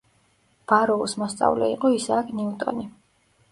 [0.73, 2.91] ბაროუს მოსწავლე იყო ისააკ ნიუტონი.